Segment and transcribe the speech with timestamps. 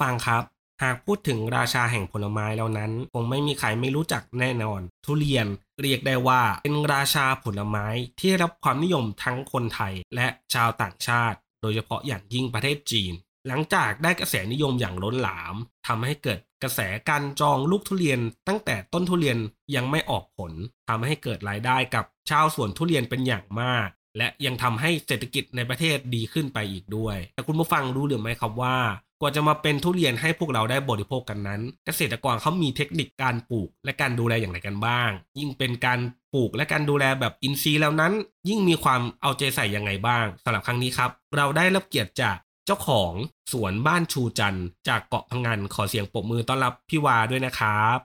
[0.00, 0.42] ฟังครับ
[0.82, 5.46] หากพูดถึงราชาแห่งผลไม้แล้วนั้น คงไม่มีใครไม่รู้จักแน่นอน ทุเรียน
[5.80, 7.86] เรียกได้ว่าเป็นราชาผลไม้
[8.18, 13.12] ที่ได้รับความนิยมทั้งคนไทยและชาวต่างชาติ โดยเฉพาะอย่างยิ่งประเทศจีน
[13.46, 15.54] หลังจากได้กระแสนิยมอย่างล้นหลาม
[15.86, 19.38] ทำให้เกิดกระแสการจองลูกทุเรียน ตั้งแต่ต้นทุเรียน
[19.74, 20.52] ยังไม่ออกผล
[20.88, 28.78] ทำให้เกิดรายได้กับชาวสวนทุเรียนเป็นอย่างมากและยังทำให้เศรษฐกิจในประเทศดีขึ้นไปอีกด้วย แต่คุณผู้ฟังรู้หรือไม่ครับว่า
[29.20, 36.00] กว่าจะมาเป็นทุเรียนให้พวกเราได้บริโภคกันนั้น เกษตรกรเขามีเทคนิคการปลูกและการดูแลอย่างไรกันบ้าง ยิ่งเป็นการ
[36.34, 38.12] ปลูกและการดูแลแบบอินทรีย์แล้วนั้น
[38.48, 43.12] ยิ่งมีความเอาใจใส่ยังไงบ้างสำหรับครั้งนี้ครับ เราได้รับเกียรติจากเจ้าของ
[43.52, 47.98] สวนบ้านชูจันทร์จากเกาะพังงานขอเสียงปรบมือต้อนรับพี่วาด้วยนะครับ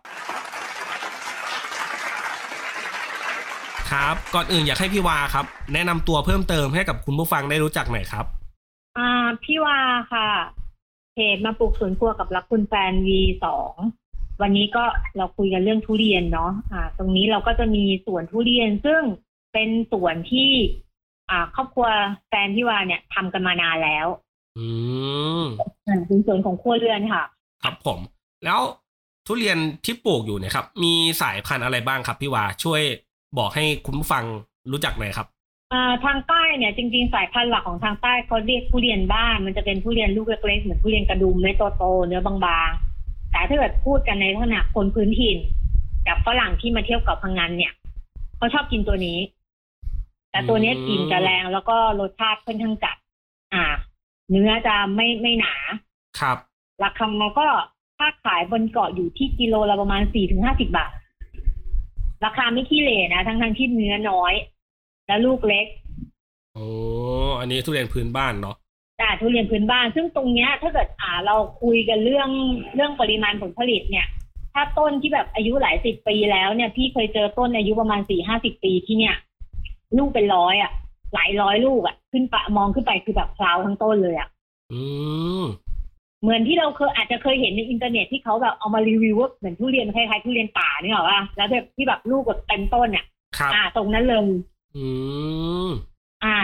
[3.92, 8.26] ครับ ก่อนอื่นอยากให้พี่วาครับ แนะนำตัวเพิ่มเติมให้กับคุณผู้ฟังได้รู้จักหน่อยครับ
[8.98, 9.10] อ่า
[9.44, 9.80] พี่วา
[10.14, 10.30] ค่ะ
[11.14, 13.74] เพจมาปลูกสวนครัวกับรักคุณแฟนวีสอง
[14.42, 14.84] วันนี้ก็
[15.18, 19.02] เราคุยกันเรื่องทุเรียนเนาะอ่า ตรงนี้เราก็จะมีสวนทุเรียนซึ่ง
[19.54, 20.52] เป็นสวนที่
[21.30, 21.88] อ่า ครอบครัว
[22.28, 24.08] แฟนพี่วาเนี่ยทำกันมานานแล้ว
[24.58, 24.68] อื
[25.42, 25.44] ม
[25.88, 27.24] อ่าเป็นสวนของครัวเรือนค่ะ
[27.64, 28.00] ครับผม
[28.46, 28.60] แล้ว
[29.28, 32.82] ทุเรียนที่ปลูกอยู่เนี่ยครับ มีสายพันธุ์อะไรบ้างครับพี่วาช่วย
[33.38, 34.24] บอกให้คุณผู้ฟัง
[34.72, 35.43] รู้จักหน่อยครับอ่า
[36.06, 45.38] ทางใต้เนี่ยจริงๆสายพันธุ์หลักของทางใต้เขาเรียกทุเรียนบ้าน มันจะเป็นทุเรียนลูกเล็กๆเหมือนทุเรียนกระดุมเม็ดโตๆเนื้อบางๆแต่ถ้าเกิดพูดกันในลักษณะคนพื้นถิ่น
[46.08, 47.74] กับฝรั่งที่มาเที่ยวเกาะพังงานเนี่ย
[48.38, 49.18] เขาชอบกินตัวนี้
[50.32, 52.96] แต่ตัวเนี้ยอืมกลินจะแรงแล้วก็รสชาติค่อนข้างจัด
[53.54, 53.64] อ่า
[54.32, 55.54] เนื้อจะไม่ไม่หนา
[56.20, 56.38] ครับ
[56.84, 57.48] ราคามันก็
[57.98, 60.92] ถ้าขายบนเกาะอยู่ที่กิโลละประมาณสี่ถึงห้าสิบาท
[62.26, 64.34] ราคาไม่ขี้เหร่นะทั้งทั้งๆที่เนื้อน้อย
[65.08, 65.66] และลูกเล็ก
[66.56, 66.68] โอ้
[67.40, 68.56] อันนี้ทุเรียนพื้นบ้านเนาะ
[69.00, 72.30] แต่ทุเรียนพื้นบ้าน ซึ่งตรงเนี้ย ถ้าเกิดอ่าเราคุยกันเรื่อง
[72.76, 74.08] เรื่องปริมาณผลผลิตเนี่ย
[74.54, 79.16] ถ้าต้นที่แบบอายุหลายสิบปีแล้วเนี่ย พี่เคยเจอต้นอายุประมาณสี่ห้าสิบปีที่เนี่ย
[79.98, 80.72] ลูกเป็นร้อยอะ
[81.14, 84.28] หลายร้อยลูกอะ ขึ้นไปมองขึ้นไปคือแบบพลาวทั้งต้นเลยอะ
[84.74, 84.82] อื
[85.42, 85.44] ม
[86.22, 93.06] เหมือนที่เราเคยอาจจะเคยเห็นในอินเทอร์เน็ตที่เขาแบบเอามารีวิวว่าเหมือนทุเรียนคล้ายๆทุเรียนป่าเนี่ยหรอวะแล้วแบบที่แบบลูกแบบเต็มต้นเนี่ย
[93.38, 94.26] ครับอ่า ตรงนั้นเลย
[94.78, 94.88] อื
[95.68, 95.70] ม
[96.24, 96.36] อ่า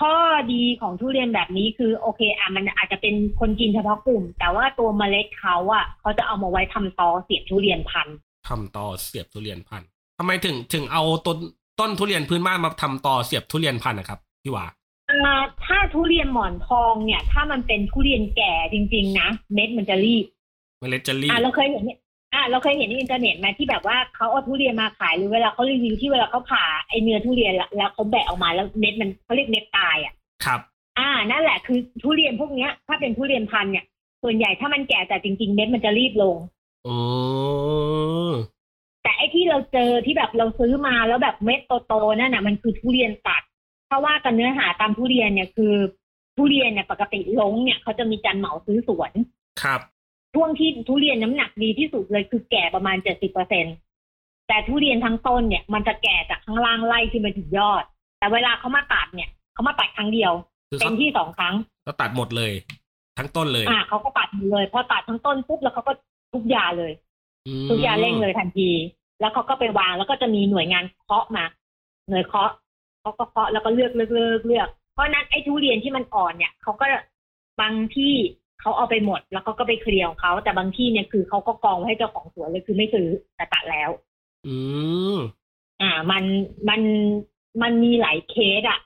[0.00, 0.14] ข้อ
[0.52, 8.16] ดีของทุเรียนแบบนี้คือโอเคอะมันอาจจะเป็นคนกินเฉพาะกลุ่ม แต่ว่าตัวเมล็ดเขาอะเขาจะเอามาไว้ทำตอเสียบทุเรียนพันธุ์
[8.48, 9.88] ทำตอเสียบทุเรียนพันธุ์
[10.18, 11.38] ทำไมถึงถึงเอาต้น
[11.80, 14.66] ต้นทุเรียนพื้นบ้านมาทำตอเสียบทุเรียนพันธุ์นะครับพี่วา
[15.10, 20.26] อ่าถ้าทุเรียนหมอนทองเนี่ย ถ้ามันเป็นทุเรียนแก่จริง ๆ นะเม็ดมันจะลีบ
[20.80, 21.98] เมล็ดจะลีบอ่าเราเคยเห็นเนี่ย
[22.34, 30.14] อ่าเราเคยเห็นในอินเทอร์เน็ตไหมที่แบบว่าเขาเอาทุเรียนมาขายหรือเวลาเขารีวิวที่เวลาเขาผ่าไอเนื้อทุเรียนแล้วแล้วเขาแบะออกมาแล้วเม็ดมันเขาเรียกเม็ดตายอะ
[30.44, 30.60] ครับ
[30.98, 33.84] อ่านั่นแหละคือทุเรียนพวกเนี้ย ถ้าเป็นทุเรียนพันธุ์เนี่ย
[34.22, 36.36] ส่วนใหญ่ถ้ามันแก่แต่จริง ๆเม็ดมันจะรีบลง
[36.86, 36.96] อื
[38.28, 38.30] ม
[39.02, 43.42] แต่ไอ้ที่เราเจอที่แบบเราซื้อมาแล้วแบบเม็ดโตๆนั่นน่ะมันคือทุเรียนตัด
[43.86, 45.74] เพราะว่ากันเนื้อหาตามทุเรียนเนี่ยคือ
[46.36, 49.12] ทุเรียนเนี่ยปกติลงเนี่ยเขาจะมีจันเหมาซื้อสวน
[49.62, 49.80] ครับ
[50.34, 53.66] ช่วงที่ทุเรียนน้ำหนักดีที่สุดเลยคือแก่ประมาณเจ็ดสิบเปอร์เซ็น
[54.48, 57.84] แต่ทุเรียนทั้งต้นเนี่ยมันจะแก่จากข้างล่างไล่ขึ้นไปถึงยอด
[58.18, 60.32] แต่เวลาเขามาตัดเนี่ยเขามาตัดครั้งเดียว
[60.70, 61.54] คือเต็เขามที่สองครั้ง
[61.84, 62.52] เขาตัดหมดเลย
[63.18, 65.92] ทั้งต้นเลยอ่าเขาก็ตัดหมดเลยพอตัดทั้งต้นปุ๊บแล้วเขาก็
[66.32, 66.92] ทุกยาเลย
[67.46, 68.70] อืมทุกยาเร่งเลยทันที
[69.20, 71.44] แล้วเขาก็ไปวางแล้วก็จะมีหน่วยงานเคาะมา
[72.08, 72.50] หน่วยเคาะ
[73.00, 76.86] เขาก็เคาะแล้วก็เลือกเลือกเลือกเลือกเพราะฉะนั้นไอ้ทุเรียนที่มันอ่อนเนี่ยเขาก็
[77.60, 78.14] บางที่
[78.60, 83.90] เขาเอาไปหมดแล้วเขาก็ไปเคลียร์ของเขาแต่บางที่เนี่ยคือเขาก็กองไว้ให้เจ้าของสวนเลยคือไม่ซื้อแต่ตัดแล้ว
[84.46, 84.56] อื
[85.14, 85.16] ม
[85.82, 86.24] อ่า มัน
[86.68, 86.80] มัน
[87.62, 88.80] มันมีหลายเคสอะ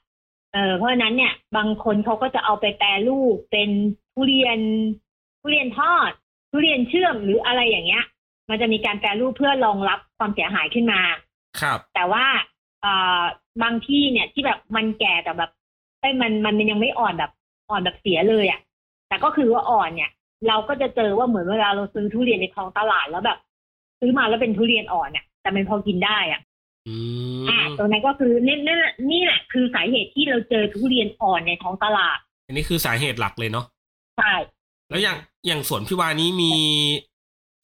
[0.53, 3.71] เออเพราะฉะนั้นเนี่ย บางคนเขาก็จะเอาไปแปรรูปเป็น
[4.13, 4.59] ทุเรียน
[5.41, 6.11] ทุเรียนทอด
[6.51, 8.05] ทุเรียนเชื่อมหรืออะไรอย่างเงี้ย
[8.51, 11.01] มันจะมีการแปรรูปเพื่อรองรับความเสียหายขึ้นมา
[11.61, 12.25] ครับ แต่ว่า
[12.83, 13.23] เอ่อ
[13.63, 15.51] บางที่เนี่ยที่แบบมันแก่แต่แบบ
[16.01, 17.33] ไอ้ยมันมันยังไม่อ่อนแบบ
[17.71, 18.61] อ่อนแบบเสียเลยอะ่ะ
[19.15, 20.11] แต่ก็คือว่าอ่อนเนี่ย
[20.49, 23.39] เราก็จะเจอว่าเหมือนเวลาเราซื้อทุเรียนในท้องตลาดแล้วแบบ
[24.01, 26.41] ซื้อมาแล้วเป็นทุเรียนอ่อนเนี่ยแต่มันพอกินได้อะ
[26.89, 26.95] อื
[27.49, 33.67] อ่ามตรงนั้นก็คือนี่นี่นนี่แหละคือสาเหตุที่เราเจอทุเรียนอ่อนในท้องตลาด อันนี้คือสาเหตุหลักเลยเนาะ
[34.19, 34.35] ใช่
[34.91, 35.17] แล้วอย่าง
[35.47, 36.53] อย่างสวนพี่วานี้มี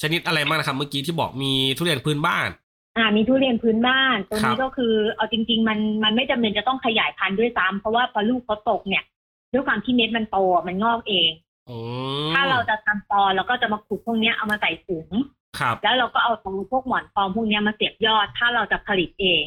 [0.03, 2.49] ชนิดอะไรบ้างนะครับเมื่อกี้ที่บอกมีทุเรียนพื้นบ้าน
[2.97, 9.05] อ่า มีทุเรียนพื้นบ้าน ตรงครันี้บก็คือเอาจริง ๆ มันมันไม่จำเป็นจะต้องขยายพันธุ์ด้วยซ้ำเพราะว่าพอลูกเขาตกเนี่ย
[9.53, 11.31] ด้วยความที่เม็ดมันโตอะมันงอกเอง
[11.71, 11.77] อื
[12.27, 15.09] มถ้าเราจะทำตอเราก็จะมาขุดพวกเนี้ยเอามาใส่ถุง
[15.59, 19.43] ครับ แล้วเราก็เอาตรงพวกหมอนทองพวกเนี้ยมาเสียบยอด ถ้าเราจะผลิตเอง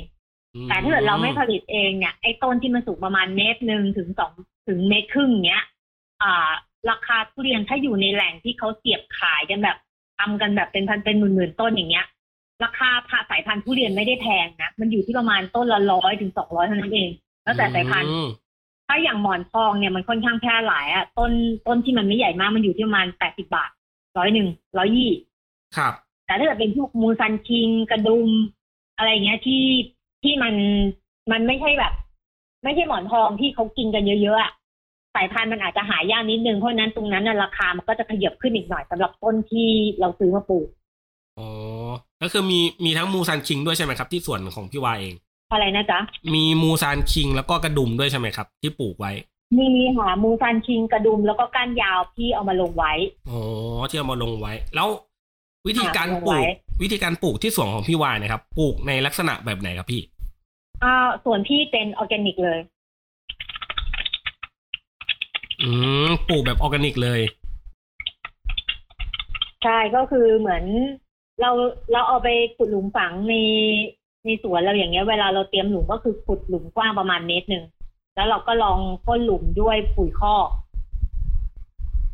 [0.69, 4.31] แต่ถ้าเกิดเราไม่ผลิตเองเนี่ยไอ้ต้นที่มันสูงประมาณเมตรหนึ่งถึงสอง
[4.67, 5.63] ถึงเมตรครึ่งเนี้ย
[6.21, 6.51] อ่า
[6.89, 9.77] ราคาทุเรียนถ้าอยู่ในแหล่งที่เขาเสียบขายกันแบบ
[10.19, 12.05] ทำกันแบบเป็นพันเป็นหมื่นๆต้นอย่างเงี้ย
[12.63, 17.09] ราคาผ่าสายพันธุ์ทุเรียนไม่ได้แพงนะมันอยู่ที่ประมาณต้นละร้อยถึงสองร้อยเท่านั้นเอง
[17.43, 18.27] แล้วแต่สายพันธุ์อืม
[18.87, 21.31] ถ้าอย่างหมอนทองเนี่ยมันค่อนข้างแพร่หลายอะต้น
[21.67, 23.69] ต้นที่มันไม่ใหญ่มากมันอยู่ที่ประมาณแปดสิบาท
[24.17, 24.47] ร้อยหนึ่ง
[24.77, 25.11] ร้อยยี่
[25.77, 25.93] ครับ
[26.25, 28.29] แต่ถ้าเกิดเป็นพวกมูซังคิงกระดุม
[28.97, 29.65] อะไรเงี้ยที่
[30.23, 30.53] ที่มัน
[31.31, 31.93] มันไม่ใช่แบบ
[32.63, 34.51] ไม่ใช่หมอนทองที่เขากินกันเยอะๆอะ
[35.15, 39.69] สายพันธุ์มันอาจจะหายากนิดนึงเพราะฉะนั้นตรงนั้นน่ะราคามันก็จะขยับขึ้นอีกหน่อยสำหรับต้นที่
[39.99, 40.67] เราซื้อมาปลูก
[41.39, 41.47] อ๋อ
[42.21, 45.13] ก็คือมีมีทั้งมูซังคิงด้วยใช่ไหมครับ ที่สวนของพี่วาเอง
[45.53, 45.99] อะไรนะจ๊ะ
[46.33, 49.11] มีมูซังคิงแล้วก็กระดุมด้วยใช่ไหมครับ ที่ปลูกไว้
[49.57, 49.67] มี
[49.97, 52.93] หามูซังคิงกระดุมแล้วก็ก้านยาวที่เอามาลงไว้
[53.29, 53.39] อ๋อ
[53.89, 54.87] ที่เอามาลงไว้ แล้ว
[55.67, 60.01] วิธีการอ่าลงปลูไว้วิธีการปลูกที่สวนของพี่วานะครับ ปลูกในลักษณะแบบไหนครับพี่
[60.83, 60.93] อ่า
[61.25, 62.59] สวนพี่เป็นออร์แกนิกเลย
[65.61, 65.69] อื
[66.07, 67.21] มปลูกแบบออร์แกนิกเลย
[69.63, 70.63] ใช่ก็คือเหมือน
[71.41, 71.51] เรา
[71.91, 73.35] เราเอาไปขุดหลุมฝังใน
[74.25, 77.63] ในสวนเราอย่างเงี้ย เวลาเราเตรียมหลุมก็คือขุดหลุมกว้างประมาณเมตรหนึ่ง
[78.15, 80.47] แล้วเราก็ลองพ่นหลุมด้วยปุ๋ยคอก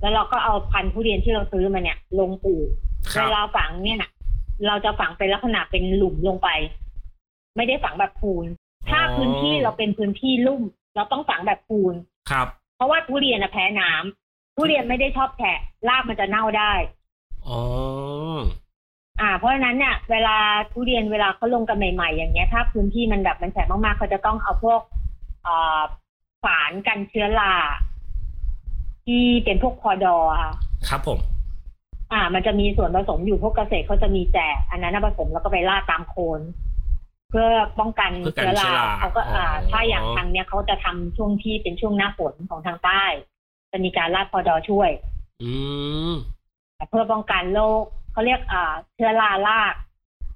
[0.01, 2.67] แล้วเราก็เอาพันธุ์ทุเรียนที่เราซื้อมาเนี่ย ลงปลูก
[3.13, 4.09] ครัเวบลาฝังเนี่ยนะ
[4.67, 6.49] เราจะฝังเป็นลักษณะเป็นหลุมลงไป
[7.55, 8.45] ไม่ได้ฝังแบบปูน
[8.89, 10.61] ถ้าพื้นที่เราเป็นพื้นที่ลุ่ม
[10.95, 11.93] เราต้องฝังแบบปูน
[12.31, 16.73] ครับ เพราะว่าทุเรียนนะแพ้น้ำทุเรียนไม่ได้ชอบแฉะรากมันจะเน่าได้
[17.47, 17.59] อ๋อ
[19.21, 20.37] อ่า เพราะฉะนั้นเนี่ยเวลา
[20.71, 24.81] ทุเรียนเวลาเขาลงกันใหม่ๆ อย่างเงี้ย ถ้าพื้นที่มันแบบมันแฉะมากๆเขาจะต้องเอาพวก
[25.43, 25.81] เอ่อ
[26.43, 27.53] ฝานกันเชื้อรา
[29.05, 30.53] ที่เป็นพวกคอดอร์ค่ะ
[30.89, 31.19] ครับผม
[32.11, 36.41] อ่า มันจะมีส่วนผสมอยู่พวกเกษตรเขาจะมีแจกอันนั้นนะผสมแล้วก็ไปราดตามโคน
[37.29, 37.47] เพื่อ
[37.79, 43.03] ป้องกันเพื่อกันเชื้อราเชื้อราเขาก็อ่าอ๋อถ้าอย่างทางเนี้ยเขาจะทำช่วงที่เป็นช่วงหน้าฝนของทางใต้
[43.71, 44.89] จะมีการราดคอดอร์ช่วย
[45.43, 45.51] อื
[46.11, 46.13] ม
[46.89, 47.83] เพื่อป้องกันโรค
[48.19, 49.73] เขาเรียกอ่าเชื้อราราก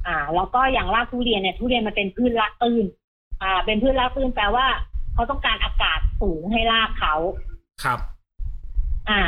[0.07, 2.85] อ่า แล้วก็อย่างรากทุเรียนเนี่ยทุเรียนมันเป็นพืชรากตื้น
[3.41, 4.65] อ่า เป็นพืชรากตื้นแปลว่า
[5.13, 7.15] เขาต้องการอากาศสูงให้รากเขา
[7.83, 8.00] ครับ
[9.09, 9.21] อ่า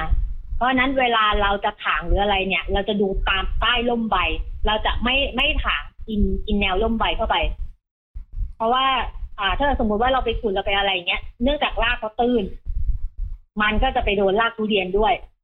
[0.56, 4.18] เพราะฉะนั้นเวลาเราจะถางหรืออะไรเนี่ย เราจะดูตามใต้ร่มใบ
[4.68, 7.36] เราจะไม่ไม่ถางอินอินแนวร่มใบเข้าไป
[8.56, 8.86] เพราะว่า
[9.40, 12.44] อ่า ถ้าสมมุติว่าเราไปขุดเราไปอะไรเงี้ย เนื่องจากรากเขาตื้น
[13.62, 15.35] มันก็จะไปโดนรากทุเรียนด้วยอ๋อ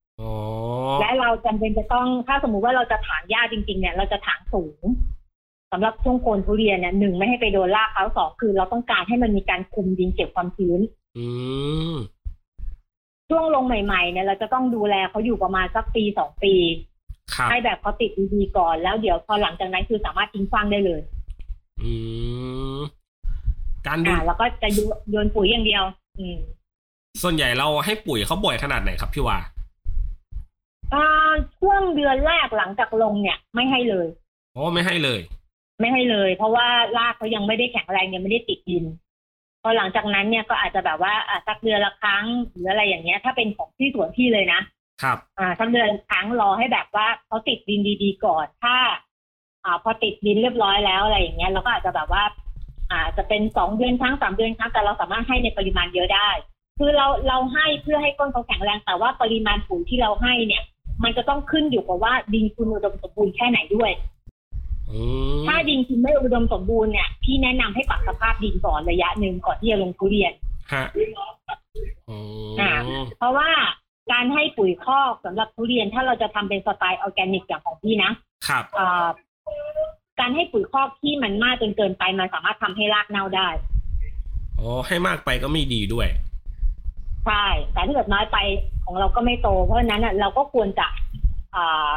[1.00, 4.84] และเราจำเป็นจะต้องถ้าสมมุติว่าเราจะถางหญ้าจริง ๆ เนี่ย เราจะถางสูง
[5.72, 10.80] สำหรับช่วงโคนทุเรียนเนี่ยหนึ่งไม่ให้ไปโดนรากเขาสองคือเราต้องการให้มันมีการคุมดินเก็บความชื้น
[11.18, 11.26] อื
[11.92, 11.94] ม
[13.30, 16.54] ช่วงลงใหม่ๆเนี่ยเราจะต้องดูแลเขาอยู่ประมาณสักปีสองปี
[17.36, 21.02] ครับให้แบบเขาติดดีๆก่อนแล้วเดี๋ยวพอหลังจากนั้นคือสามารถทิ้งฟางได้เลย
[21.82, 21.92] อื
[22.78, 22.80] ม
[23.88, 24.80] การดูอ่าแล้วก็จะโย
[25.12, 25.84] โยนปุ๋ยอย่างเดียว
[26.20, 26.38] อืม
[27.24, 29.42] ส่วนใหญ่เราให้ปุ๋ยเขาบ่อยขนาดไหนครับพี่วาอ่า
[31.60, 34.08] ช่วงเดือนแรกหลังจากลงเนี่ย ไม่ให้เลย
[34.56, 35.22] อ๋อไม่ให้เลย
[35.80, 36.68] ไม่ให้เลย เพราะว่า
[36.98, 38.86] รากเขายังไม่ได้แข็งแรงยังไม่ได้ติดดิน
[39.62, 44.62] พอหลังจากนั้นเนี่ยก็อาจจะแบบว่าอะสักเดือนละครั้งหรืออะไรอย่างเงี้ย ถ้าเป็นของที่สวนพี่เลยนะ
[45.04, 48.76] ครับ อ่าสักเดือนละครั้งรอให้แบบว่าเขาติดดินดี ๆ ก่อนถ้า
[49.66, 52.24] อ่า พอติดดินเรียบร้อยแล้วอะไรอย่างเงี้ยเราก็อาจจะแบบว่า
[52.92, 56.30] อ่าจะเป็นสองเดือนครั้งสามเดือนครั้งแต่เราสามารถให้ในปริมาณเยอะได้
[56.80, 60.64] คือเราเราให้เพื่อให้ต้นเขาแข็งแรงแต่ว่าปริมาณปุ๋ยที่เราให้เนี่ย
[61.04, 63.92] มันจะต้องขึ้นอยู่กับว่าดินคุณอุดมสมบูรณ์แค่ไหนด้วย
[64.92, 65.02] อื
[65.40, 70.34] มถ้าดินคุณไม่อุดมสมบูรณ์เนี่ยพี่แนะนำให้ปรับสภาพดินก่อนระยะหนึ่งก่อนที่จะลงทุเรียน
[70.74, 70.86] ฮะ
[72.10, 72.20] อ๋อ
[72.60, 72.72] อ่า
[73.18, 73.50] เพราะว่า
[74.12, 78.12] การให้ปุ๋ยคอกสำหรับทุเรียนถ้าเราจะทำเป็นสไตล์ออร์แกนิกอย่างของพี่นะ
[78.48, 79.08] ครับอ่า
[80.20, 83.50] การให้ปุ๋ยคอกที่มันมากจนเกินไปมันสามารถทำให้รากเน่าได้
[84.60, 86.08] อ๋อให้มากไปก็ไม่ดีด้วย
[87.26, 88.38] ใช่ แต่ถ้าเกิดน้อยไป
[88.86, 90.88] ของเราก็ไม่โต เพราะฉะนั้นน่ะเราก็ควรจะ
[91.56, 91.92] อ่า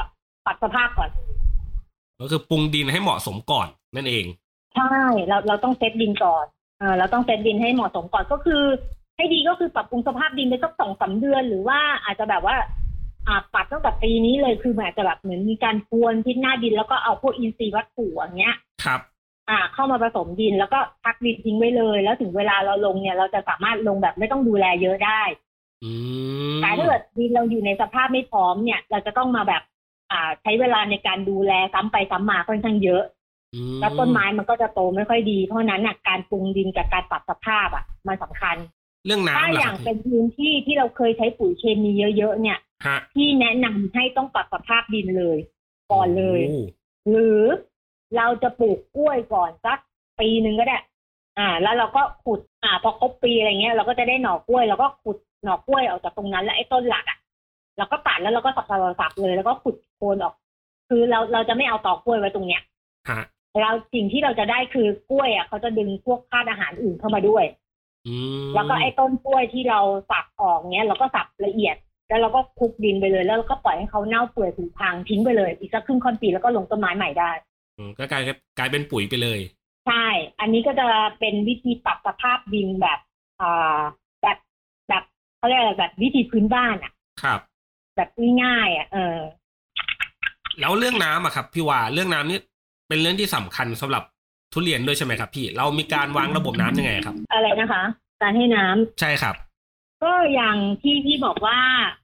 [0.44, 1.10] ปรับสภาพก่อน
[2.20, 4.24] ก็คือปรุงดินให้เหมาะสมก่อนนั่นเอง
[4.74, 4.96] ใช่
[5.28, 6.44] เราเราต้องเซตดินก่อน
[6.78, 8.62] เออเราต้องเซตดินให้เหมาะสมก่อนก็คือ
[9.16, 12.56] ให้ดีก็คือปรับปรุงสภาพดินไปสักสองสามเดือน หรือว่าอาจจะแบบว่า
[13.26, 19.00] อ่าปัดตั้งแต่ปีนี้เลยคือแบบจะแบบเหมือนมีการพรวนพิษหน้าดินแล้วก็เอาพวกอินทรีย์วัตถุอย่างเงี้ย ครับ
[19.50, 25.22] อ่าเข้ามาผสมดิน แล้วก็พักดินทิ้งไว้เลย แล้วถึงเวลาเราลงเนี่ย เราจะสามารถลงแบบไม่ต้องดูแลเยอะได้
[25.84, 25.92] อื
[26.56, 29.62] มแต่ถ้าเกิดดินเราอยู่ในสภาพไม่พร้อมเนี่ย เราจะต้องมาแบบ
[30.12, 33.02] อ่า ใช้เวลาในการดูแลซ้ำไปซ้ำมาค่อนข้างเยอะ
[33.54, 38.56] อืมแล้วต้นไม้มันก็จะโตไม่ค่อยดี เพราะฉะนั้นน่ะการปรุงดินกับการปรับสภาพอะมันสำคัญ
[39.06, 45.38] เรื่องถ้าน้ำอล่ะคย่ารังบเป็นพื้นที่ที่เราเคยใช้ปุ๋ยเคมีเยอะๆเนี่ยฮะที่แนะนำให้ต้องปรับสภาพดินเลย
[45.92, 46.40] ก่อนเลย
[47.06, 47.42] โหรือ
[48.16, 49.78] เราจะปลูกกล้วยก่อนสัก
[50.20, 50.78] ปีหนึ่งก็ได้
[51.38, 57.18] อ่า แล้วเราก็ขุด อ่า พอครบปีอะไรเงี้ย เราก็จะได้หน่อกล้วย เราก็ขุดหน่อกล้วยออกจากตรงนั้น แล้วไอ้ต้นหลักอะ
[57.78, 60.34] เราก็ตัดแล้วเราก็สับสับสับเลย แล้วก็ขุดโคนออก
[60.88, 62.62] คือเราเราจะไม่เอาตอกล้วยไว้ตรงเนี้ย
[63.10, 63.22] ฮะ
[63.62, 67.44] เราสิ่งที่เราจะได้คือกล้วยอะเขาจะดึงพวกธาตุอาหารอื่นเข้ามาด้วย
[68.06, 69.80] อืมแล้วก็ไอ้ต้นกล้วยที่เรา
[70.10, 71.76] สับออกเนี้ยเราก็สับละเอียด
[72.08, 77.53] แล้วเราก็คลุกดินไปเลย แล้วเราก็ปล่อยให้เขาเน่าเปื่อยผุพังทิ้งไปเลย อีกสักครึ่งค่อนปีแล้วก็ลงต้นไม้ใหม่ได้อืม
[77.98, 78.22] ก็กลาย
[78.58, 79.40] กลายเป็นปุ๋ยไปเลย
[79.86, 80.06] ใช่
[80.40, 80.86] อันนี้ก็จะ
[81.18, 82.98] เป็นวิธีปรับสภาพดินแบบ
[83.40, 83.78] อ่า
[84.22, 84.38] แบบ
[84.88, 85.02] แบบ
[85.36, 87.40] เขาเรียกอะไรแบบวิธีพื้นบ้านอะครับ
[87.96, 88.08] แบบ
[88.42, 89.18] ง่ายๆอะเออ
[90.60, 92.38] แล้วเรื่องน้ำอะครับ พี่ว่าเรื่องน้ำนี่
[92.88, 94.02] เป็นเรื่องที่สำคัญสำหรับ
[94.52, 97.82] ทุเรียนด้วยใช่ไหมครับ พี่เรามีการวางระบบน้ำยังไงครับ อะไรนะคะ
[98.22, 99.34] การให้น้ำใช่ครับ
[100.02, 101.58] ก็อย่างที่พี่บอกว่า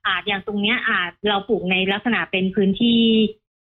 [0.06, 3.00] อาจอย่างตรงเนี้ยอาจเราปลูกในลักษณะเป็นพื้นที่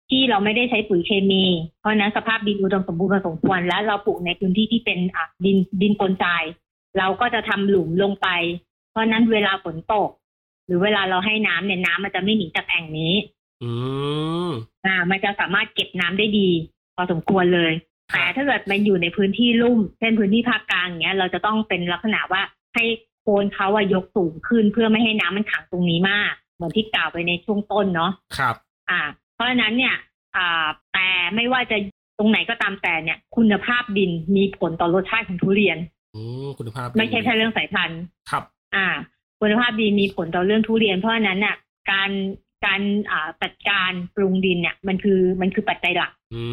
[0.09, 1.43] ที่เราไม่ได้ใช้ปุ๋ยเคมี
[1.79, 6.43] เพราะฉะนั้นสภาพดินอุดมสมบูรณ์พอสมควรและเราปลูกในพื้นที่ที่เป็นอะดินดินปนทราย
[6.97, 8.27] เราก็จะทำหลุมลงไป
[8.91, 10.09] เพราะฉะนั้นเวลาฝนตก
[10.65, 13.13] หรือเวลาเราให้น้ำเนี่ยน้ำมันจะไม่หนีจากแอ่งนี้
[13.63, 13.71] อื
[14.47, 14.49] ม
[14.85, 16.49] อ่า มันจะสามารถเก็บน้ำได้ดี
[16.95, 17.71] พอสมควรเลย
[18.11, 22.41] ครับแต่ถ้าเกิดมันอยู่ในพื้นที่ลุ่ม เช่นพื้นที่ภาคกลางอย่างเงี้ย เราจะต้องเป็นลักษณะว่า
[22.75, 22.83] ให้
[23.21, 28.55] โคนเขาอะยกสูงขึ้นเพื่อไม่ให้น้ำมันขังตรงนี้มาก เหมือนที่กล่าวไปในช่วงต้นเนาะครับ
[28.89, 29.01] อ่า
[29.35, 29.95] เพราะฉะนั้นเนี่ย
[30.35, 31.77] อ่าแต่ไม่ว่าจะ
[32.17, 35.77] ตรงไหนก็ตามแต่เนี่ย คุณภาพดินมีผลต่อรสชาติของทุเรียน
[36.15, 38.01] อืมคุณภาพดีไม่ใช่แค่เรื่องสายพันธุ์
[38.31, 38.43] ครับ
[38.75, 38.87] อ่า
[39.41, 41.55] คุณภาพดีมีผลต่อเรื่องทุเรียน เพราะฉะนั้นน่ะ
[41.91, 42.11] การ
[42.65, 46.43] การอ่าจัดการปรุงดินเนี่ย มันคือมันคือปัจจัยหลัก อื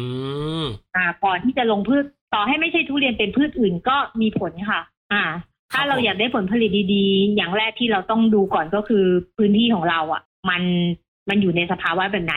[0.63, 4.81] มอ่า ก่อนที่จะลงพืชต่อให้ไม่ใช่ทุเรียนเป็นพืชอื่นก็มีผลค่ะ
[5.13, 5.23] อ่า
[5.73, 9.05] ถ้าเราอยากได้ผลผลิตดีๆ อย่างแรกที่เราต้องดูก่อนก็คือ
[9.37, 10.63] พื้นที่ของเราอะ มัน
[11.29, 12.35] มันอยู่ในสภาวะแบบไหน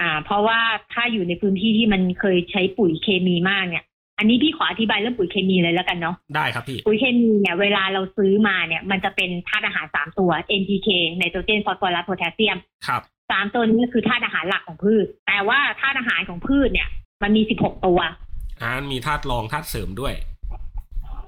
[0.00, 0.60] อ่า เพราะว่า
[0.92, 3.84] ถ้าอยู่ในพื้นที่ที่มันเคยใช้ปุ๋ยเคมีมากเนี่ย
[4.18, 16.88] อันนี้พี่ขออธิบายเรื่องปุ๋ยเคมีเลยแล้วกันเนาะได้ครับพี่ ปุ๋ยเคมีเนี่ยเวลาเราซื้อมาเนี่ย มันจะเป็นธาตุอาหารสามตัว NPK ไนโตรเจนฟอสฟอรัสโพแทสเซียมครับสามตัวนี้คือธาตุอาหารหลักของพืช แต่ว่าธาตุอาหารของพืชเนี่ย
[17.22, 17.98] มันมีสิบหกตัว
[18.62, 20.14] อ่ามีธาตุรองธาตุเสริมด้วย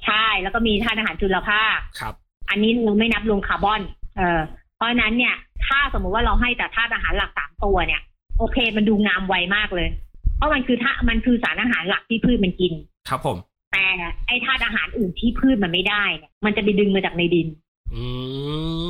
[0.06, 2.14] ใช่แล้วก็มีธาตุอาหารจุลภาคครับ
[2.50, 3.80] อันนี้เราไม่นับรวมคาร์บอน
[4.16, 4.40] เออ
[4.76, 5.34] เพราะฉะนั้นเนี่ย
[5.66, 8.00] ถ้าสมมุติว่าเราให้แต่ธาตุอาหารหลักสามตัวเนี่ย
[8.38, 9.88] โอเค มันดูงามไวมากเลย
[10.36, 12.72] เพราะมันคือธามันคือสารอาหารหลักที่พืชมันกิน
[13.08, 13.36] ครับผม
[13.72, 13.86] แต่
[14.26, 17.48] ไอ้ธาตุอาหารอื่นที่พืชมันไม่ได้เนี่ยมันจะไปดึงมาจากในดิน
[17.94, 18.06] อื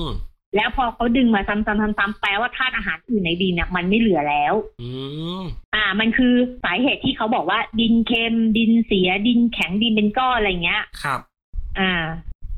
[0.02, 0.06] ม
[0.56, 4.90] แล้วพอเขาดึงมาซ้ำๆๆๆแปลว่าธาตุอาหารอื่นในดินเนี่ยมันไม่เหลือแล้ว อื
[5.40, 5.42] ม
[5.74, 6.34] อ่า มันคือ
[6.64, 11.20] สาเหตุที่เขาบอกว่า ดินเค็มดินเสียดินแข็งดินเป็นก้อนอะไรเงี้ย ครับ
[11.78, 11.92] อ่า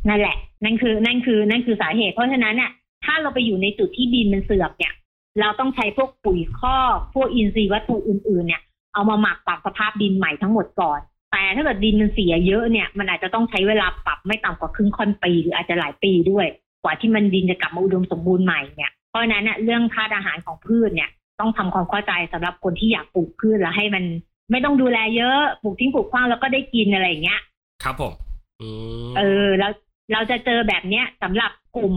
[0.09, 2.71] นั่นแหละ นั่นคือ นั่นคือ นั่นคือสาเหตุ เพราะฉะนั้นเนี่ย
[3.05, 4.95] ถ้าเราไปอยู่ในจุดที่ดินมันเสื่อมเนี่ย
[5.41, 8.63] เราต้องใช้พวกปุ๋ยคอกพวกอินทรีย์วัตถุอื่นๆ เนี่ย
[8.95, 11.01] เอามาหมักปรับสภาพดินใหม่ทั้งหมดก่อน
[11.33, 16.47] แต่ถ้าเกิดดินมันเสียเยอะเนี่ย มันอาจจะต้องใช้เวลาปรับไม่ต่ำกว่าครึ่งค่อนปีหรืออาจจะหลายปีด้วย
[16.83, 24.05] กว่าที่มันดินจะกลับมาอุดมสมบูรณ์ใหม่เนี่ย เพราะฉะนั้นเนี่ยเรื่องธาตุอาหารของพืชเนี่ยต้องทำความเข้าใจสำหรับคนที่อยากปลูกพืชแล้วให้มัน
[24.51, 27.41] ไม่ต้องดูแลเยอะปลูกทิ้งปลูกขว้างแล้วก็ได้กินอะไรอย่างเงี้ย
[27.83, 28.13] ครับผม
[28.61, 28.69] อื
[29.09, 29.73] มเออแล้ว
[30.13, 31.95] เราจะเจอแบบเนี้ยสำหรับกลุ่ม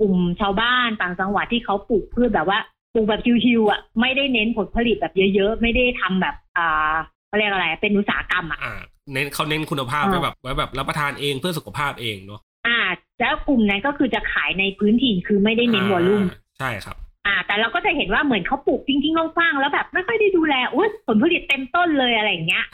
[0.00, 2.58] กลุ่มชาวบ้านต่างจังหวัดที่เขาปลูกพืชแบบว่า
[2.94, 6.92] ปลูกแบบชิวๆอะไม่ได้เน้นผลผลิตแบบเยอะ ๆ ไม่ได้ทำแบบอ่า
[7.26, 8.74] เขาเรียกอะไร เป็นอุตสาหกรรมอะอ่า
[9.12, 12.78] เน้นเขาเน้นคุณภาพอ่าไว้แบบไว้แบบรับประทานเองเพื่อสุขภาพเองเนาะอ่า
[13.20, 16.96] แล้วกลุ่มนั้นก็คือจะขายในพื้นถิ่นคือไม่ได้เน้นวอลลุ่มอ่าใช่ครับ
[17.26, 22.64] อ่า แต่เราก็จะเห็นว่าเหมือนเขาปลูกทิ้งๆกว้างๆแล้วแบบไม่ค่อยได้ดูแลอุ้ยผลผลิตเต็มต้นเลยอะไรอย่างเงี้ย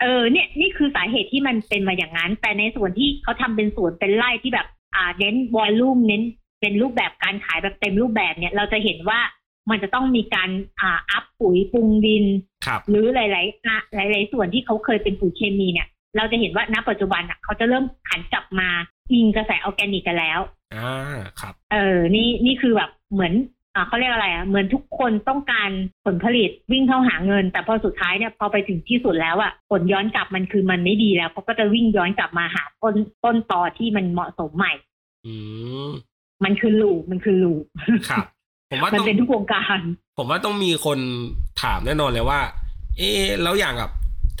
[0.00, 6.22] เออเนี่ยนี่คือสาเหตุที่มันเป็นมาอย่างนั้น แต่ในส่วนที่เขาทำเป็นสวนเป็นไร่ที่แบบ อ่าเน้นวอลลุ่มเน้น
[6.60, 9.20] เป็นรูปแบบการขายแบบเต็มรูปแบบเนี่ย เราจะเห็นว่า
[9.70, 10.50] มันจะต้องมีการ
[10.80, 12.24] อ่าอัพปุ๋ยปรุงดิน
[12.66, 18.68] ครับหรือหลายๆอะหลาย ๆ ส่วนที่เขาเคยเป็นปุ๋ยเคมีเนี่ย เราจะเห็นว่าณปัจจุบันอะเขาจะเริ่มหันกลับมา
[19.12, 20.40] อิงกระแสออร์แกนิกกันแล้ว
[20.74, 23.32] อ่าครับ เออนี่นี่คือแบบเหมือน
[23.74, 25.70] อ่าเขาเรียกอะไรอะเหมือนทุกคนต้องการ
[26.04, 34.72] ผลผลิตวิ่งเข้าหาเงิน แต่พอสุดท้ายเนี่ยพอไปถึงที่สุดแล้วอะผลย้อนกลับมันคือมันไม่ดีแล้วเขาก็จะวิ่งย้อนกลับมาหาต้นต้นตอที่มันเหมาะสมใหม่
[35.26, 35.34] อื
[35.88, 35.90] ม
[36.44, 37.62] มันคือลูปมันคือลูป
[38.10, 38.26] ครับ
[38.70, 39.78] ผมว่ามันต้องเป็นทุกวงการ
[40.18, 40.98] ผมว่าต้องมีคน
[41.62, 42.40] ถามแน่นอนเลยว่า
[42.96, 43.92] เอ๊ะแล้วอย่างแบบ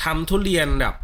[0.04, 0.94] ทำทุเรียนแบบ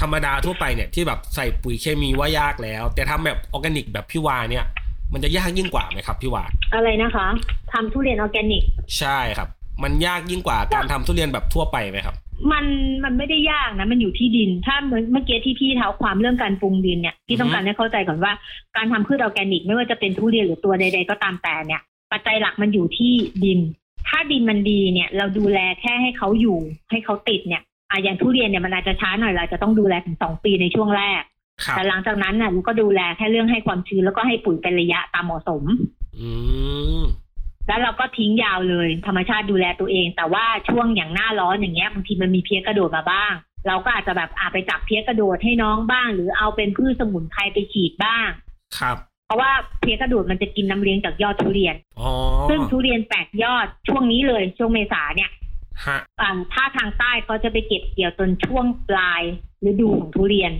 [0.00, 4.64] ธรรมดาทั่วไปเนี่ยที่แบบใส่ปุ๋ยเคมีว่ายากแล้ว แต่ทำแบบออร์แกนิกแบบพี่วาเนี่ย
[5.12, 7.26] มันจะยากยิ่งกว่าไหมครับพี่วาอะไรนะคะ
[7.72, 8.62] ทำทุเรียนออร์แกนิก
[8.98, 9.48] ใช่ครับ
[9.82, 12.16] มันยากยิ่งกว่าการทำทุเรียนแบบทั่วไปไหมครับ
[12.52, 12.64] มัน
[13.04, 18.32] มันไม่ได้ยากนะ มันอยู่ที่ดิน ถ้าเมื่อเมื่อกี้ที่พี่เท้าความเรื่องการปรุงดินเนี่ยพี่ต้องการให้เข้าใจก่อนว่า
[18.76, 23.12] การทำพืชออร์แกนิก ไม่ว่าจะเป็นทุเรียนหรือตัวใด ๆ ก็ตามแต่เนี่ย ปัจจัยหลักมันอยู่ที่
[23.44, 23.58] ดิน
[24.08, 26.58] ถ้าดินมันดีเนี่ย เราดูแลแค่ให้เขาอยู่
[26.90, 31.22] ให้เขาติดเนี่ยอะอย่างทุเรียนเนี่ยมันอาจจะช้าหน่อยเราจะต้องดูแลถึงสองปีในช่วงแรก
[31.64, 35.62] ครับแต่หลังจากนั้นน่ะเราก็ดูแลแค่เรื่องให้ความชื้นแล้วก็ให้ปุ๋ยเป็นระยะตามเหมาะสม
[36.18, 36.30] อื
[37.00, 37.02] ม
[37.68, 43.32] แล้วเราก็ทิ้งยาวเลย ธรรมชาติดูแลตัวเอง แต่ว่าช่วงอย่างหน้าร้อนอย่างเงี้ยบางทีมันมีเพี้ยกระโดดมาบ้าง
[43.66, 48.28] เราก็อาจจะแบบอาไปจับเพี้ยกระโดดให้น้องบ้าง หรือเอาเป็นพืชสมุนไพรไปฉีดบ้าง
[48.78, 48.96] ครับ
[49.26, 52.10] เพราะว่าเพี้ยกระโดดมันจะกินน้ำเลี้ยงจากยอดทุเรียนอ๋อ
[52.48, 55.30] ซึ่งทุเรียนแตกยอดช่วงนี้เลยช่วงเมษาเนี่ย
[55.86, 59.22] ฮะอ่าถ้าทางใต้เขาจะไปเก็บเกี่ยวจนช่วงปลาย
[59.70, 60.52] ฤดูของทุเรียน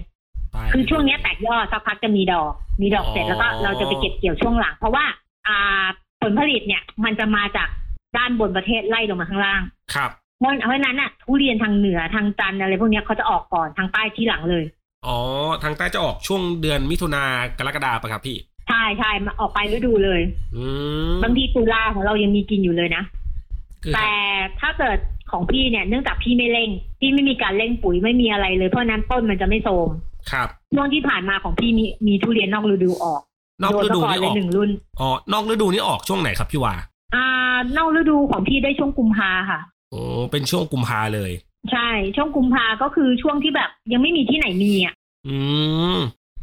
[0.52, 5.04] ไปคือช่วงเนี้ยแตกยอดสักพักจะมีดอก มีดอกเสร็จอ๋อแล้วก็เราจะไปเก็บเกี่ยวช่วงหลัง เพราะว่า
[5.48, 7.68] อ่าผ ลผลิตเนี่ย มันจะมาจาก
[8.16, 9.62] ด้านบนประเทศไล่ลงมาข้างล่าง
[9.94, 14.64] ครับ เพราะเพราะฉะนั้นน่ะทุเรียนทางเหนือทางจันทร์อะไรพวกเนี้ยเขาจะออกก่อนทางใต้ที่หลังเลย
[15.06, 15.18] อ๋อ
[15.62, 17.22] ทางใต้จะออกช่วงเดือนมิถุนา
[17.58, 18.36] กรกฎาปะครับพี่
[18.68, 20.20] ใช่ใช่มาออกไปฤดูเลย
[20.56, 20.64] อื
[21.10, 23.02] มบางทีตุลาของเรายังมีกินอยู่เลยนะ
[23.82, 24.10] คือแต่
[24.60, 24.98] ถ้าเกิด
[25.32, 29.88] ของพี่เนี่ยเนื่องจากพี่ไม่เร่ง พี่ไม่มีการเร่งปุ๋ยไม่มีอะไรเลยเพราะฉะนั้นต้นมันจะไม่โทรม
[30.32, 33.22] ครับช่วงที่ผ่านมาของพี่มีมีทุเรียนนอกฤดูออก
[33.62, 34.70] นอกฤดูโนนี่ไปอก่อนอกเลยหนึ่งรุ่น
[35.00, 36.74] อ๋อนอกฤดูนี่ออกช่วงไหนครับพี่วา
[37.14, 37.26] อ่า
[37.76, 39.60] นอกฤดูของพี่ได้ช่วงกุมภาค่ะ
[39.90, 41.30] โอ้เป็นช่วงกุมภาเลย
[41.72, 44.94] ใช่ ช่วงกุมภาก็คือช่วงที่แบบยังไม่มีที่ไหนมีอะ
[45.28, 45.36] อื
[45.94, 45.96] ม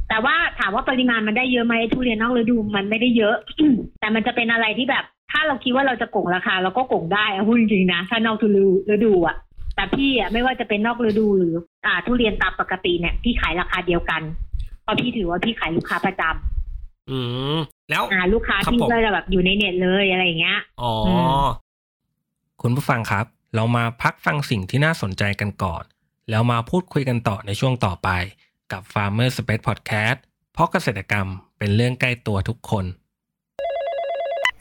[0.09, 3.35] แต่ว่าถามว่าปริมาณมันได้เยอะไหมทุเรียนนอกฤดูมันไม่ได้เยอะ
[3.99, 9.35] แต่มันจะเป็นอะไรที่แบบ ถ้าเราคิดว่าเราจะโกงราคาเราก็โกงได้อะพูดจริงๆนะถ้านอกฤดูฤดูอะ
[9.75, 11.53] แต่พี่อะไม่ว่าจะเป็นนอกฤดูหรือ
[11.85, 14.21] อ่า ทุเรียนตามปกติเนี่ยพี่ขายราคาเดียวกัน
[14.83, 16.62] เพราะพี่ถือว่าพี่ขายลูกค้าประจำ
[17.11, 17.19] อื
[17.55, 17.57] ม
[17.89, 20.93] แล้วอ่าลูกค้าครับที่ผมก็จะแบบอยู่ในเน็ตเลยอะไรอย่างเงี้ยอ๋อ
[21.43, 21.45] ม
[22.61, 25.83] คุณผู้ฟังครับ เรามาพักฟังสิ่งที่น่าสนใจกันก่อน
[26.29, 28.09] แล้วมาพูดคุยกันต่อในช่วงต่อไป
[28.71, 30.17] กับ Farmer Space Podcast
[30.53, 32.85] เพราะเกษตรกรรมเป็นเรื่องใกล้ตัวทุกคน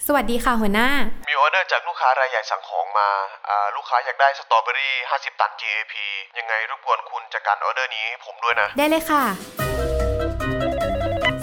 [0.06, 0.88] สวัสดีค่ะหัวหน้า
[1.28, 3.10] มีออเดอร์จากลูกค้ารายใหญ่สั่งของมา
[3.48, 5.94] อ่าลูกค้าอยากได้สตรอเบอรี่ 50 ตัน GAP
[6.38, 9.91] ยังไงรบกวนคุณจัดการออเดอร์นี้ให้ผมด้วยนะ ได้เลยค่ะ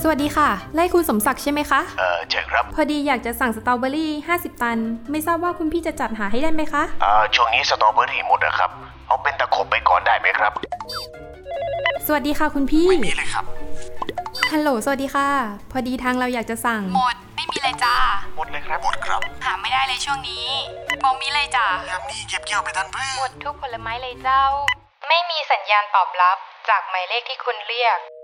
[0.04, 4.80] สวัสดีค่ะ ไล่คุณสมศักดิ์ใช่ไหมคะ เออใช่ครับ พอดีอยากจะสั่งสตรอเบอรี่ 50 ตัน
[5.12, 8.70] ไม่ทราบว่าคุณพี่จะจัดหาให้ได้ไหมคะอ่าช่วงนี้สตรอเบอรี่หมดนะครับ
[9.08, 10.52] เอาเป็นตะขบไปก่อนได้ไหมครับ
[12.06, 13.46] สวัสดีค่ะคุณพี่ นี่เลยครับ
[14.52, 15.28] ฮัลโหล สวัสดีค่ะ
[15.72, 17.96] พอดีทางเราอยากจะสั่ง หมด ไม่มีเลยจ้า
[18.38, 20.48] หมดเลยครับ หมดครับหาไม่ได้เลยช่วงนี้
[21.04, 24.44] บอมีเลยจ้า ยามนี้เก็บเกี่ยวไปทันเพื่หมอดทุกผลไม้เลยเจ้า
[25.08, 26.38] ไม่มีสัญญาณตอบรับ
[26.70, 28.00] จากหมายเลขที่คุณเรียก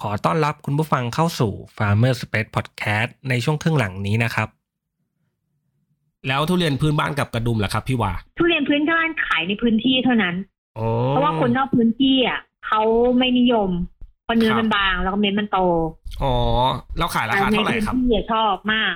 [0.00, 4.48] ขอต้อนรับคุณผู้ฟังเข้าสู่ Farmer Space Podcast ในช่วงครึ่งหลังนี้นะครับ
[6.28, 10.34] แล้วทุเรียนพื้นบ้านกับกระดุมล่ะครับพี่วาทุเรียนพื้นบ้านขายในพื้นที่เท่านั้น
[10.78, 12.80] อ๋อเพราะว่าคนนอกพื้นที่อะเขา
[13.18, 13.70] ไม่นิยม
[14.24, 15.58] เพราะเนื้อครับมันบางแล้วก็เม็ดมันโต
[16.22, 16.34] อ๋อ
[16.98, 18.94] เราขายราคาในเท่าไหร่พื้นครับที่อะชอบมาก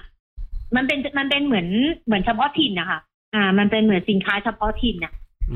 [0.76, 1.68] มันเป็นมันเป็นเหมือน
[2.06, 3.00] เหมือนเฉพาะถิ่นนะคะ
[3.34, 5.12] อ่า มันเป็นเหมือนสินค้าเฉพาะถิ่นน่ะ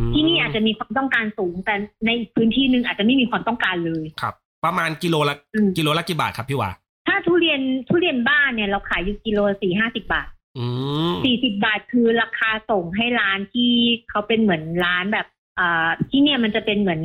[0.08, 1.74] มที่นี่อาจจะมีความต้องการสูงแต่
[2.06, 6.70] ในอีกพื้นที่หนึ่งอาจจะไม่มีความต้องการเลยครับ ประมาณกิโลละอืมกิโลละกี่บาทครับพี่วา
[7.08, 10.66] ถ้าทุเรียนทุเรียนบ้านเนี่ยเราขายอยู่กิโลสี่ห้าสิบาทอื
[11.10, 13.72] มสี่สิบาทคือราคาส่งให้ร้านที่
[14.10, 15.26] เขาเป็นเหมือนร้านแบบ
[15.58, 17.02] อ่าที่เนี่ยมันจะเป็นเหมือน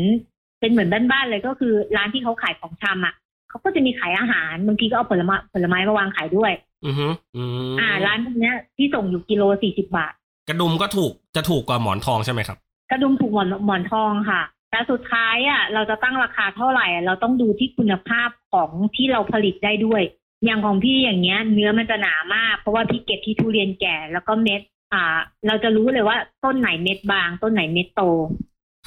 [0.60, 3.14] เป็นเหมือนบ้านๆเลยก็คือ ร้านที่เขาขายของชำอะ
[3.50, 6.52] เขาก็จะมีขายอาหารบางทีก็เอาผลไม้ผลไม้มาวางขายด้วย
[6.86, 7.44] อือฮึอื
[7.74, 10.14] มอ่า ร้านพวกเนี้ยที่ส่งอยู่กิโลสี่สิบาท
[10.50, 12.58] กระดุมก็ถูกจะถูกกว่าหมอนทองใช่ไหมครับ
[12.92, 20.02] กระดุมถูกหมอนหมอนทองค่ะ แต่สุดท้ายอะเราจะตั้งราคาเท่าไหร่อะเราต้องดูที่คุณภาพของที่เราผลิตได้ด้วย
[20.46, 24.62] อย่างของพี่อย่างเงี้ย เนื้อมันจะหนามาก เพราะว่าพี่เก็บที่ทุเรียนแก่แล้วก็เม็ด
[24.94, 25.04] อ่า
[25.48, 28.02] เราจะรู้เลยว่าต้นไหนเม็ดบาง ต้นไหนเม็ดโต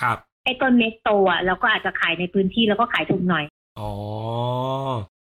[0.03, 3.45] ครับไอ้ต้นเม็ดโตอะเราก็อาจจะขายในพื้นที่แล้วก็ขายถูกหน่อย
[3.79, 3.91] อ๋อ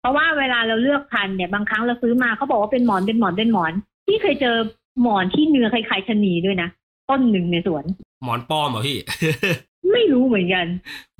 [0.06, 3.72] ราะว่าเวลาเราเลือกพันธุ์เนี่ยบางครั้งเราซื้อมาเขาบอกว่าเป็นหมอนเป็นหมอนเป็นหมอน
[4.06, 4.56] ที่เคยเจอ
[5.02, 6.68] หมอนที่เนื้อคล้ายๆชะนีด้วยนะ
[7.10, 7.84] ต้นหนึ่งในสวน
[8.24, 8.98] หมอนปลอมเหรอพี่
[9.92, 10.66] ไม่รู้เหมือนกัน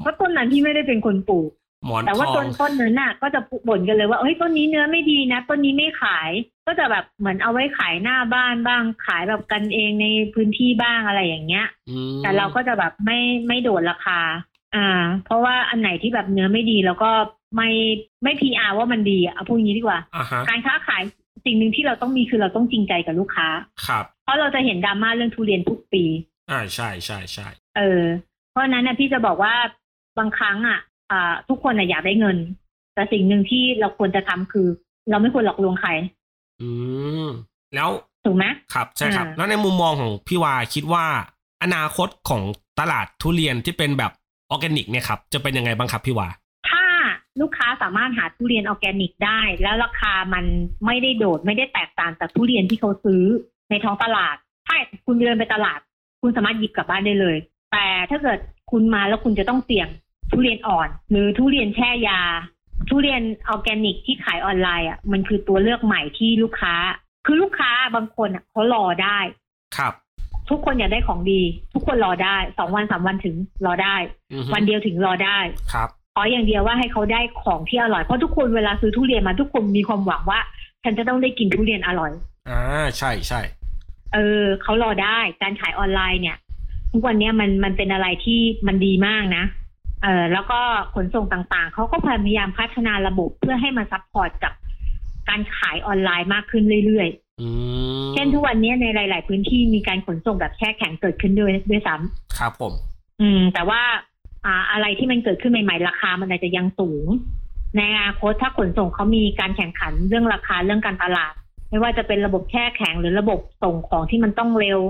[0.01, 1.51] เพราะต้นนั้นที่ไม่ได้เป็นคนปลูก
[1.87, 6.31] หมอนแต่ว่าทอต้งนต้นนั้นน่ะ ก็จะบ่นกันเลยว่าเฮ้ยต้นนี้เนื้อไม่ดีนะต้นนี้ไม่ขาย
[6.67, 14.21] ก็จะแบบเหมือนเอาไว้ขายหน้าบ้านบ้าง ขายแบบกันเองในพื้นที่บ้างอะไรอย่างเงี้ยอืมแต่เราก็จะแบบไม่ไม่โดดราคา
[14.75, 17.11] อ่า เพราะว่าอันไหนที่แบบเนื้อไม่ดีแล้วก็
[17.57, 17.71] ไม่
[18.23, 21.03] ไม่พีอาว่ามันดีอะเอาพูดอย่างนี้ดีกว่าอ่าฮะการค้าขาย
[21.45, 23.49] สิ่งหนึ่งที่เราต้องมีคือเราต้องจริงใจกับลูกค้า
[23.87, 26.05] ครับ เพราะเราจะเห็นดราม่าเรื่องทุเรียนทุกปี
[26.51, 28.03] อ่าใช่ใช่ใช่เออ
[28.36, 29.55] เพ ราะฉะนั้นนะพี่จะบอกว่า
[30.19, 30.79] บางครั้งอะ
[31.11, 32.37] อ่าทุกคนอะอยากได้เงิน
[32.95, 34.67] แต่สิ่งหนึ่งที่เราควรจะทำคือ
[35.11, 35.91] เราไม่ควรหลอกลวงใคร
[36.61, 36.69] อื
[37.25, 37.27] ม
[37.75, 37.89] แล้ว
[38.27, 41.05] ถูกไหมครับใช่ครับอ่าแล้วในมุมมองของพี่วาคิดว่า
[41.63, 42.43] อนาคตของ
[42.81, 44.13] ตลาดทุเรียนที่เป็นแบบ
[44.51, 46.29] ออร์แกนิกเนี่ยครับ จะเป็นยังไงบ้างครับพี่วา
[46.71, 46.85] ถ้า
[47.41, 50.45] ลูกค้าสามารถหาทุเรียนออร์แกนิกได้ แล้วราคามัน
[50.87, 53.23] ไม่ได้โดดไม่ได้แตกต่างจากทุเรียนที่เขาซื้อ
[53.71, 55.81] ในท้องตลาดถ้าคุณเดินไปตลาด
[56.23, 57.37] คุณสามารถหยิบกลับบ้านได้เลย
[57.77, 58.39] แต่ถ้าเกิด
[58.71, 59.89] คุณมาแล้วคุณจะต้องเสี่ยง
[60.31, 62.21] ทุเรียนอ่อน หรือทุเรียนแช่ยา
[62.89, 66.75] ทุเรียนออร์แกนิกที่ขายออนไลน์อะมันคือตัวเลือกใหม่ที่ลูกค้า
[67.27, 69.19] คือลูกค้าบางคนอะเขารอได้
[69.77, 69.93] ครับ
[70.51, 71.43] ทุกคนอยากได้ของดี
[71.75, 73.35] ทุกคนรอได้สองวันสามวันถึง
[73.67, 73.97] รอได้
[74.33, 75.39] อือฮึวันเดียวถึงรอได้
[75.73, 80.41] ครับขออย่างเดียวว่าให้เขาได้ของที่อร่อยเพราะทุกคนเวลาซื้อทุเรียนมาทุกคนมีความหวังว่า
[80.85, 82.13] ฉันจะต้องได้กินทุเรียนอร่อย
[82.49, 82.63] อ่า
[82.99, 83.41] ใช่ใช่
[84.15, 86.37] เออเขารอได้การขายออนไลน์เนี่ย
[86.97, 89.45] ทุกวันเนี้ยมันมันเป็นอะไรที่มันดีมากนะ
[90.03, 90.61] เออแล้วก็
[90.95, 94.53] ขนส่งต่างๆ เขาก็พยายามพัฒนาระบบเพื่อให้มา support กับ
[95.29, 97.09] การขายออนไลน์มากขึ้นเรื่อย
[97.41, 97.49] อื
[98.05, 102.73] มๆเช่นทุกวันเนี้ยในหลาย ๆ พื้นที่มีการขนส่งแบบแช่แข็งเกิดขึ้นด้วยด้วยซ้ำครับผม
[103.21, 103.81] อืม แต่ว่า
[104.45, 107.07] อ่าอะไรที่มันเกิดขึ้นใหม่ ๆ ราคามันอาจจะยังสูง
[107.77, 111.35] ในอนาคตถ้าขนส่งเขามีการแข่งขันเรื่องราคาเรื่องการตลาด
[111.71, 114.81] ไม่ว่าจะเป็นระบบแช่แข็งหรือระบบส่งของที่มันต้องเร็ว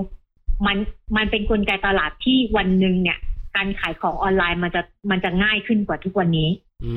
[0.65, 0.77] มัน
[1.17, 3.17] มันเป็นกลไกตลาดที่วันหนึ่งเนี่ย
[3.55, 6.49] การขายของออนไลน์มันจะมันจะง่ายขึ้นกว่าทุกวันนี้
[6.85, 6.93] อื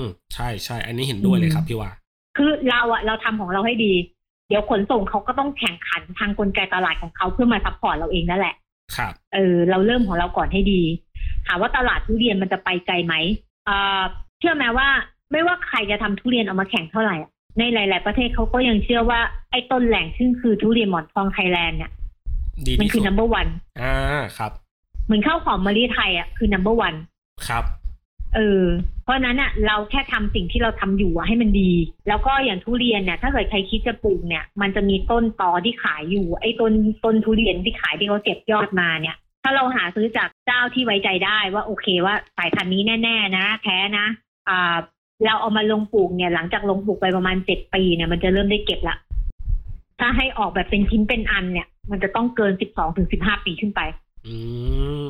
[0.00, 0.02] ม
[0.34, 1.90] ใช่ใช่อันนี้เห็นด้วยเลยครับพี่วา
[2.36, 3.92] คือเราอะเราทำของเราให้ดี
[4.48, 8.54] เดี๋ยวขนส่งเขาก็ต้องแข่งขันทางกลไกตลาดของเขาเพื่อมา support เราเองนั่นแหละ
[8.96, 10.82] ครับเออเราเริ่มของเราก่อนให้ดี
[11.46, 13.14] ถามว่าตลาดทุเรียนมันจะไปไกลไหม
[13.68, 14.02] อ่า
[14.38, 14.88] เชื่อไหมว่า
[15.32, 19.20] ไม่ว่าใครจะทำทุเรียนเอามาแข่งเท่าไหร่อะในหลาย ๆ ประเทศเขาก็ยังเชื่อว่า
[19.50, 22.01] ไอ้ต้นแหล่งซึ่งคือทุเรียนหมอนทองไทยแลนด์เนี่ยดี
[22.80, 24.52] มันที่คืสุอด number one อ่าครับ
[25.06, 26.98] เหมือนข้าวหอมมะลิไทยอะคือ number one
[27.48, 27.64] ครับ
[28.34, 28.64] เออ
[29.02, 31.72] เพราะฉะนั้นอะ เราแค่ทำสิ่งที่เราทำอยู่อะให้มันดี
[32.08, 36.72] แล้วก็อย่างทุเรียนเนี่ย ถ้าเกิดใครคิดจะปลูกเนี่ย มันจะมีต้นตอที่ขายอยู่ ไอ้ต้น
[37.04, 44.06] ต้นทุเรียนที่ขายที่เขาเก็บยอดมาเนี่ย ถ้าเราหาซื้อจากเจ้าที่ไว้ใจได้ว่าโอเคว่าสายพันธุ์นี้แน่ ๆ นะแท้นะ
[44.48, 44.76] อ่า
[45.26, 48.96] เราเอามาลงปลูกเนี่ย หลังจากลงปลูกไปประมาณเจ็ดปีเนี่ยมันจะเริ่มได้เก็บละ
[50.00, 53.80] ถ้าให้ออกแบบเป็นชิ้นเป็นอันเนี่ย มันจะต้องเกินสิบสองถึงสิบห้าปีขึ้นไป
[54.26, 54.36] อื
[55.06, 55.08] ม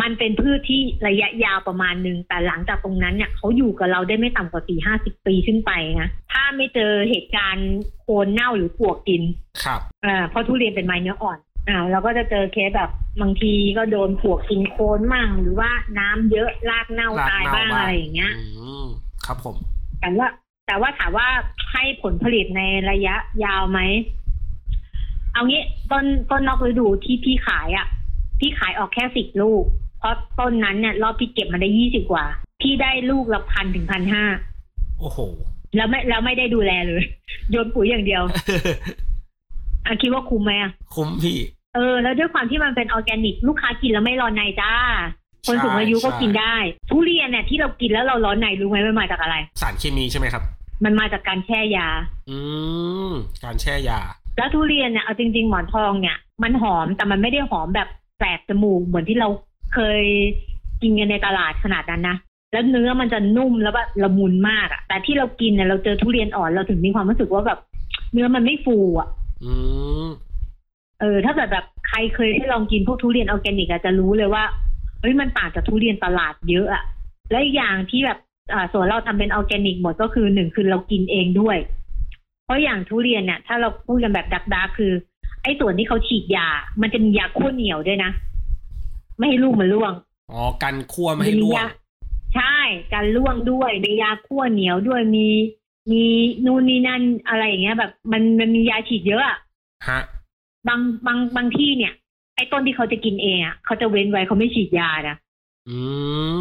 [0.00, 7.68] มันเป็นพืชที่ระยะยาวประมาณหนึ่งแต่หลังจากตรงนั้นเนี่ยเขาอยู่กับเราได้ไม่ต่ำกว่าสี่ห้าสิบปีขึ้นไปนะถ้าไม่เจอเหตุการณ์
[8.00, 9.22] โคนเน่าหรือปลวกกิน
[9.64, 12.90] ครับอ่าเพราะทุเรียนเป็นไม้เนื้ออ่อนอ่าเราก็จะเจอเคสแบบ
[13.20, 18.44] บางทีก็โดนปลวกกินโคนมั่ง หรือว่าน้ำเยอะรากเน่ารากตายเน่าบ้างบ้างอะไรอย่างเงี้ยอื
[18.84, 18.86] ม
[19.24, 19.56] ครับผม
[20.00, 20.28] แต่ว่า
[20.66, 21.28] แต่ว่าถามว่า
[21.72, 23.80] ให้ผลผลิตในระยะยาวไหม
[25.38, 27.86] เอางี้ต้นต้นนอกฤดูที่พี่ขายอะ่ะ
[28.40, 29.64] พี่ขายออกแค่สิบลูก
[29.98, 32.24] เพราะต้นนั้นเนี่ยรอบพี่เก็บมาได้ยี่สิบกว่า
[32.62, 34.24] พี่ได้ลูกละพันถึงพันห้า
[35.00, 35.18] โอ้โห
[35.76, 37.02] แล้วไม่แล้วไม่ได้ดูแลเลย
[37.50, 38.22] โยนปุ๋ยอย่างเดียว
[39.86, 41.38] อะคิดว่าคุ้มไหมอะคุ้มพี่
[41.74, 44.72] เออ แล้วด้วยความที่มันเป็นออร์แกนิก ลูกค้ากินแล้วไม่ร้อนในจ้า
[45.46, 46.56] คนสูงอายุก็ใช่กินได้
[46.90, 50.42] ทุเรียนเนี่ยที่เรากินแล้วเราร้อนในรู้ไหมมันมาจากอะไร สารเคมีใช่ไหมครับ
[50.84, 51.88] มันมาจากการแช่ยา
[52.30, 52.38] อื
[53.10, 53.12] ม
[53.44, 54.00] การแช่ยา
[54.38, 59.28] แล้วทุเรียนเนี่ยเอาจริง ๆ หมอนทองเนี่ย มันหอมแต่มันไม่ได้หอมแบบแสบจมูกเหมือนที่เรา
[59.74, 60.02] เคย
[60.82, 62.16] กินกันในตลาดขนาดนั้นนะ
[62.52, 67.58] แล้วเนื้อมันจะนุ่มแล้วแบบละมุนมากอะแต่ที่เรากินเนี่ยเราเจอทุเรียนอ่อนเราถึงมีความรู้สึกว่าแบบ
[68.12, 69.08] เนื้อมันไม่ฟูอะ
[69.44, 69.52] อื
[70.04, 70.08] ม
[71.00, 74.44] เออ ถ้าเกิดแบบใครเคยได้ลองกินพวกทุเรียนออร์แกนิกอะจะรู้เลยว่า
[75.00, 76.82] เฮ้ยมันต่างจากทุเรียนตลาดเยอะอะ
[77.30, 78.18] และอีกอย่างที่แบบ
[78.52, 81.56] อ่าส่วนเราทำเป็นออร์แกนิกหมดก็คือหนึ่งคือเรากินเองด้วย
[82.48, 84.92] เพราะอย่างทุเรียนเนี่ยถ้าเราพูดกันแบบดักดาคือ
[85.42, 86.46] ไอ้ส่วนที่เขาฉีดยา
[86.80, 88.10] มันจะมียาขั้วเหนียวด้วยนะ
[89.16, 89.92] ไม่ให้ลูกมันร่วง
[90.32, 91.68] อ๋อ กันคั่วไม่ให้ร่วงยา
[92.34, 92.58] ใช่
[92.92, 95.26] การร่วงด้วยมียาขั้วเหนียวด้วยมี
[95.90, 96.02] มี
[96.46, 99.38] นู่นนี่นั่นอะไรอย่างเงี้ย แบบ มันมันมียาฉีดเยอะอะ
[99.88, 100.00] ฮะ
[100.68, 101.92] บางบางบางที่เนี่ย
[102.36, 105.16] ไอ้ต้นที่เขาจะกินเองอะเขาจะเว้นไว้เขาไม่ฉีดยานะ
[105.68, 105.78] อื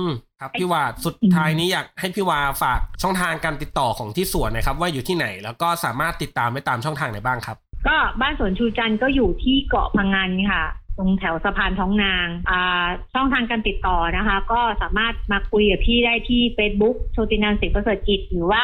[0.05, 0.07] ม
[0.41, 10.63] ครับพี่วาสุดท้ายนี้อยากให้พี่วาฝากช่องทางการติดต่อของที่สวนนะครับ ว่าอยู่ที่ไหนแล้วก็สามารถติดตามได้ตามช่องทางไหนบ้างครับ ก็บ้านสวนชูจันทร์ก็อยู่ที่เกาะพังงานค่ะ
[10.97, 18.63] ตรงแถวสะพานท้องนางอ่าช่องทางการติดต่อนะคะ ก็สามารถมาคุยกับพี่ได้ที่ Facebook โชตินันสิงห์ประเสริฐกิจหรือว่า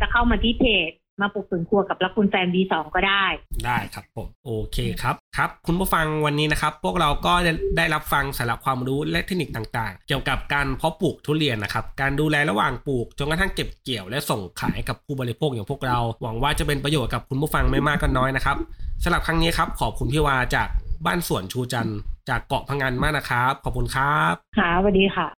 [0.00, 3.24] จะเข้ามาที่เพจ มาปลูกสวนครัวกับรักคุณแฟน B2 ก็ได้
[3.64, 18.56] ได้ครับผมโอเคครับครับ คุณผู้ฟังวันนี้นะครับ พวกเราก็ได้ได้รับฟังสาระความรู้และเทคนิคต่างๆ เกี่ยวกับการเพาะปลูกทุเรียนนะครับ การดูแลระหว่างปลูกจนกระทั่งเก็บเกี่ยว และส่งขายกับผู้บริโภคอย่างพวกเรา หวังว่าจะเป็นประโยชน์กับคุณผู้ฟังไม่มากก็น้อยนะครับ
[19.02, 20.68] สำหรับครั้งนี้ครับขอบคุณพี่วาจาก
[21.06, 25.37] บ้านสวนชูจันทร์จากเกาะพังงานมากนะครับ ขอบคุณครับค่ะสวัสดีค่ะ